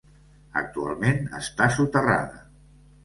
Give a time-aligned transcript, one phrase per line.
[0.61, 2.43] Actualment està soterrada.